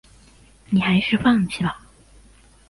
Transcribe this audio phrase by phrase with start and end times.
[0.71, 1.79] 你还是放弃吧